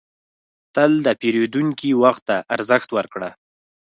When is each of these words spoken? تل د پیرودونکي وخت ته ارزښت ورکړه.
تل 0.75 0.91
د 1.05 1.07
پیرودونکي 1.21 1.89
وخت 2.03 2.21
ته 2.29 2.35
ارزښت 2.55 2.89
ورکړه. 2.97 3.29